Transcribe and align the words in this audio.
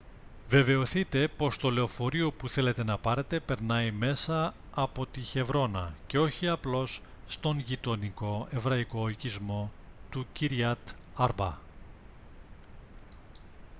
βεβαιωθείτε 0.47 1.27
πως 1.27 1.57
το 1.57 1.69
λεωφορείο 1.69 2.31
που 2.31 2.49
θέλετε 2.49 2.83
να 2.83 2.97
πάρετε 2.97 3.39
περνάει 3.39 3.91
μέσα 3.91 4.53
από 4.73 5.05
τη 5.05 5.21
χεβρώνα 5.21 5.95
και 6.07 6.19
όχι 6.19 6.47
απλώς 6.47 7.01
στον 7.27 7.59
γειτονικό 7.59 8.47
εβραϊκό 8.51 9.07
οικισμό 9.09 9.71
του 10.11 10.25
kiryat 10.39 10.93
arba 11.17 11.51